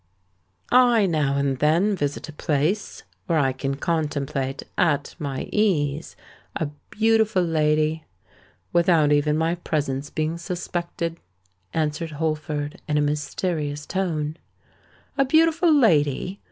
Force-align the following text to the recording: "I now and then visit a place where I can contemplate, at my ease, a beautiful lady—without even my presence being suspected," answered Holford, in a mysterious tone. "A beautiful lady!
"I 0.71 1.05
now 1.05 1.37
and 1.37 1.59
then 1.59 1.95
visit 1.95 2.27
a 2.27 2.33
place 2.33 3.03
where 3.27 3.37
I 3.37 3.51
can 3.53 3.75
contemplate, 3.75 4.63
at 4.75 5.13
my 5.19 5.43
ease, 5.53 6.15
a 6.55 6.71
beautiful 6.89 7.43
lady—without 7.43 9.11
even 9.11 9.37
my 9.37 9.53
presence 9.53 10.09
being 10.09 10.39
suspected," 10.39 11.17
answered 11.71 12.13
Holford, 12.13 12.81
in 12.87 12.97
a 12.97 13.01
mysterious 13.01 13.85
tone. 13.85 14.37
"A 15.19 15.23
beautiful 15.25 15.71
lady! 15.71 16.39